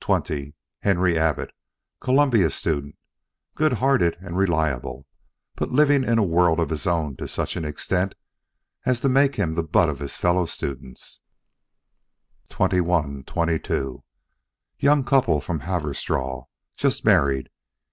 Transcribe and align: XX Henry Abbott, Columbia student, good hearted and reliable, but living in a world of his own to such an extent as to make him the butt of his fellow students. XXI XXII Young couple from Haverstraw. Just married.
XX 0.00 0.54
Henry 0.82 1.18
Abbott, 1.18 1.52
Columbia 2.00 2.50
student, 2.50 2.94
good 3.56 3.72
hearted 3.72 4.16
and 4.20 4.36
reliable, 4.36 5.08
but 5.56 5.72
living 5.72 6.04
in 6.04 6.18
a 6.18 6.22
world 6.22 6.60
of 6.60 6.70
his 6.70 6.86
own 6.86 7.16
to 7.16 7.26
such 7.26 7.56
an 7.56 7.64
extent 7.64 8.14
as 8.84 9.00
to 9.00 9.08
make 9.08 9.34
him 9.34 9.54
the 9.56 9.64
butt 9.64 9.88
of 9.88 9.98
his 9.98 10.16
fellow 10.16 10.46
students. 10.46 11.20
XXI 12.48 13.28
XXII 13.64 14.04
Young 14.78 15.02
couple 15.02 15.40
from 15.40 15.62
Haverstraw. 15.62 16.44
Just 16.76 17.04
married. 17.04 17.48